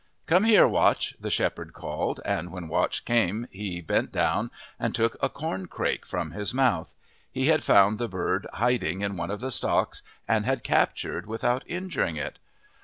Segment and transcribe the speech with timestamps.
[0.25, 5.15] "Come here, Watch," the shepherd called, and when Watch came he bent down and took
[5.21, 6.95] a corncrake from his mouth.
[7.31, 11.61] He had found the bird hiding in one of the stocks and had captured without
[11.67, 12.39] injuring it.